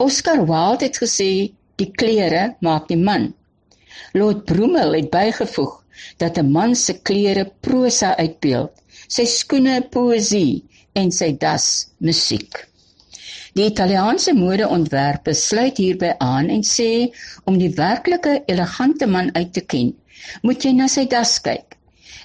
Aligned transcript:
Oscar 0.00 0.46
Wilde 0.48 0.86
het 0.86 0.96
gesê 0.96 1.52
die 1.80 1.90
klere 2.00 2.42
maak 2.64 2.86
die 2.88 2.96
man. 2.96 3.26
Lord 4.16 4.46
Broomel 4.48 4.94
het 4.96 5.10
bygevoeg 5.12 5.74
dat 6.22 6.38
'n 6.40 6.52
man 6.52 6.74
se 6.74 6.94
klere 7.08 7.44
prosa 7.66 8.16
uitbeeld, 8.16 8.72
sy 9.08 9.24
skoene 9.24 9.74
poësie 9.96 10.62
en 11.00 11.10
sy 11.12 11.28
das 11.42 11.66
musiek. 11.98 12.64
Die 13.52 13.66
Italiaanse 13.66 14.32
modeontwerper 14.34 15.34
sluit 15.34 15.76
hierby 15.76 16.14
aan 16.18 16.48
en 16.48 16.64
sê 16.64 17.12
om 17.44 17.58
die 17.58 17.74
werklike 17.74 18.42
elegante 18.46 19.06
man 19.06 19.28
uit 19.34 19.52
te 19.52 19.60
ken, 19.60 19.92
moet 20.42 20.64
jy 20.64 20.72
na 20.72 20.86
sy 20.88 21.04
das 21.04 21.34
kyk 21.40 21.76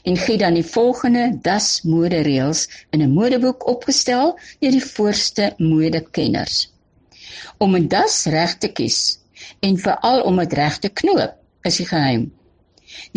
en 0.06 0.16
gee 0.18 0.38
dan 0.38 0.54
die 0.54 0.70
volgende 0.70 1.26
das 1.42 1.82
modereëls 1.84 2.68
in 2.92 3.02
'n 3.02 3.12
modeboek 3.20 3.68
opgestel 3.68 4.38
deur 4.62 4.72
die 4.72 4.88
voorste 4.96 5.54
modekenners. 5.58 6.75
Om 7.58 7.76
'n 7.76 7.88
das 7.88 8.26
reg 8.26 8.58
te 8.58 8.72
kies 8.78 9.20
en 9.60 9.78
veral 9.78 10.22
om 10.30 10.38
dit 10.44 10.54
reg 10.54 10.80
te 10.80 10.90
knoop, 10.90 11.34
is 11.64 11.78
die 11.78 11.90
geheim. 11.90 12.32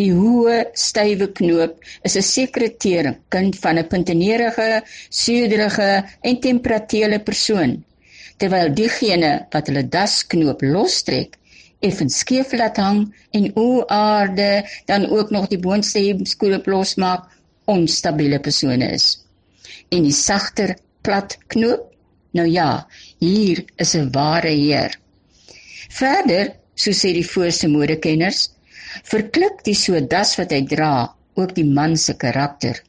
Die 0.01 0.11
hoë, 0.13 0.59
stywe 0.75 1.29
knoop 1.41 1.75
is 2.09 2.17
'n 2.17 2.23
sekere 2.23 2.69
teken 2.85 3.53
van 3.63 3.79
'n 3.79 3.89
puntenerige, 3.93 4.83
suiderige 5.11 5.91
en 6.23 6.41
temperatuele 6.41 7.19
persoon, 7.29 7.85
terwyl 8.39 8.75
diegene 8.75 9.33
wat 9.53 9.67
hulle 9.69 9.85
dasknoop 9.89 10.63
lostrek, 10.63 11.39
effens 11.81 12.19
skeef 12.19 12.53
laat 12.53 12.77
hang 12.77 13.15
en 13.31 13.51
o 13.55 13.85
aarde 13.87 14.67
dan 14.87 15.07
ook 15.07 15.31
nog 15.31 15.47
die 15.49 15.59
boonste 15.59 15.99
hemskoene 15.99 16.63
losmaak, 16.65 17.29
onstabiele 17.65 18.41
persone 18.41 18.91
is. 18.93 19.07
En 19.89 20.03
die 20.03 20.13
sagter, 20.13 20.77
plat 21.03 21.39
knoop, 21.47 21.93
nou 22.33 22.47
ja, 22.47 22.87
hier 23.19 23.65
is 23.77 23.95
'n 23.95 24.11
ware 24.13 24.49
heer. 24.49 24.99
Verder, 25.89 26.55
so 26.75 26.91
sê 26.91 27.13
die 27.13 27.27
voorste 27.27 27.69
modekenners, 27.69 28.51
verklik 29.05 29.65
die 29.65 29.75
so 29.75 30.01
das 30.01 30.37
wat 30.39 30.53
hy 30.53 30.63
dra 30.67 31.15
ook 31.35 31.55
die 31.55 31.65
man 31.65 31.97
se 31.97 32.15
karakter. 32.15 32.83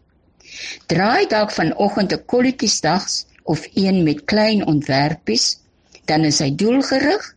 Draai 0.87 1.27
dalk 1.27 1.51
vanoggend 1.51 2.13
'n 2.13 2.25
kolletjiesdags 2.25 3.25
of 3.43 3.67
een 3.73 4.03
met 4.03 4.25
klein 4.25 4.65
ontwerpies, 4.65 5.57
dan 6.05 6.25
is 6.25 6.39
hy 6.39 6.51
doelgerig, 6.55 7.35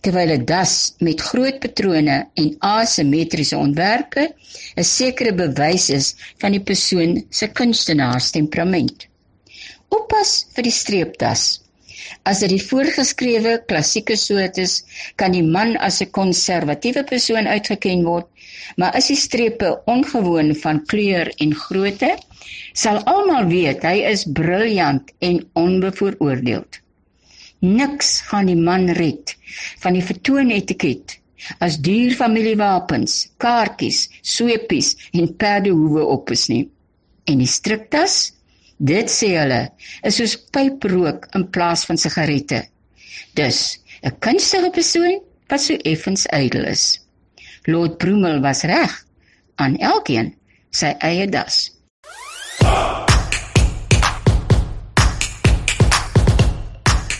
terwyl 0.00 0.30
'n 0.34 0.44
das 0.44 0.94
met 0.98 1.20
groot 1.20 1.58
patrone 1.60 2.16
en 2.34 2.56
asimetriese 2.58 3.56
ontwerpe 3.56 4.34
'n 4.76 4.84
sekere 4.84 5.32
bewys 5.34 5.90
is 5.90 6.14
van 6.38 6.52
die 6.52 6.64
persoon 6.70 7.24
se 7.30 7.46
kunstenaarstemperament. 7.48 9.11
Oppas 9.92 10.32
vir 10.56 10.66
die 10.68 10.74
streepdas. 10.74 11.42
As 12.28 12.40
dit 12.42 12.52
die 12.54 12.62
voorgeskrewe 12.62 13.52
klassieke 13.70 14.16
soort 14.20 14.58
is, 14.62 14.78
kan 15.20 15.34
die 15.36 15.44
man 15.56 15.76
as 15.88 16.00
'n 16.02 16.10
konservatiewe 16.18 17.02
persoon 17.10 17.46
uitgeken 17.46 18.04
word, 18.08 18.28
maar 18.76 18.96
as 19.00 19.08
die 19.12 19.20
strepe 19.24 19.70
ongewoon 19.94 20.54
van 20.64 20.80
kleur 20.92 21.32
en 21.44 21.54
grootte, 21.64 22.12
sal 22.74 23.02
almal 23.14 23.48
weet 23.52 23.84
hy 23.84 23.96
is 24.12 24.24
briljant 24.40 25.12
en 25.20 25.42
onbevooroordeeld. 25.64 26.80
Niks 27.60 28.20
gaan 28.30 28.48
die 28.50 28.58
man 28.58 28.88
red 28.98 29.36
van 29.84 29.94
die 29.98 30.06
vertoonetiket 30.10 31.18
as 31.60 31.78
duur 31.88 32.14
familiewapens, 32.18 33.14
kaartjies, 33.42 34.08
sweepies 34.22 34.94
en 35.12 35.34
perdehoewe 35.36 36.04
op 36.16 36.30
is 36.30 36.48
nie. 36.48 36.64
En 37.26 37.42
die 37.42 37.50
striktas 37.50 38.32
Dit 38.82 39.12
sê 39.14 39.28
hulle 39.38 39.60
is 40.02 40.16
soos 40.18 40.32
pyprook 40.50 41.28
in 41.38 41.44
plaas 41.54 41.84
van 41.86 41.98
sigarette. 42.02 42.64
Dus 43.38 43.78
'n 44.02 44.18
kunstige 44.18 44.70
persoon 44.74 45.22
wat 45.46 45.60
so 45.62 45.74
effens 45.86 46.26
ydel 46.34 46.66
is. 46.66 46.98
Lord 47.70 47.98
Broomel 47.98 48.40
was 48.42 48.62
reg 48.62 48.90
aan 49.54 49.78
elkeen 49.78 50.34
sy 50.70 50.90
eie 50.98 51.28
das. 51.28 51.70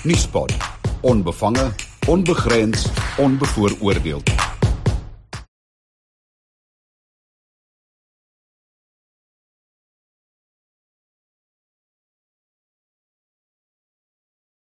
Nuuspot. 0.02 0.50
Onbevange, 1.02 1.70
onbegrens, 2.06 2.86
onbevooroordeeld. 3.18 4.41